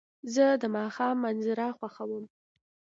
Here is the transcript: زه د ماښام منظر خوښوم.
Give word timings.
زه 0.33 0.45
د 0.61 0.63
ماښام 0.75 1.15
منظر 1.23 1.59
خوښوم. 1.77 2.25